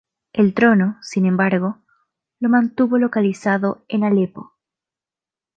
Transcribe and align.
El 0.33 0.55
trono, 0.55 0.97
sin 1.03 1.27
embargo, 1.27 1.77
lo 2.39 2.49
mantuvo 2.49 2.97
localizado 2.97 3.85
en 3.87 4.03
Alepo. 4.03 4.55